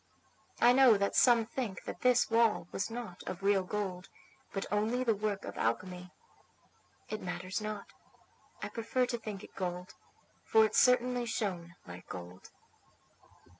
I 0.59 0.73
know 0.73 0.97
that 0.97 1.13
some 1.15 1.45
think 1.45 1.83
that 1.83 2.01
this 2.01 2.31
wall 2.31 2.67
was 2.71 2.89
not 2.89 3.21
of 3.27 3.43
real 3.43 3.61
gold, 3.61 4.09
but 4.51 4.65
only 4.71 5.03
the 5.03 5.13
work 5.13 5.45
of 5.45 5.59
alchemy; 5.59 6.09
it 7.09 7.21
matters 7.21 7.61
not; 7.61 7.85
I 8.63 8.69
prefer 8.69 9.05
to 9.05 9.17
think 9.19 9.43
it 9.43 9.53
gold, 9.53 9.93
for 10.43 10.65
it 10.65 10.73
certainly 10.73 11.27
shone 11.27 11.75
like 11.85 12.09
gold. 12.09 12.49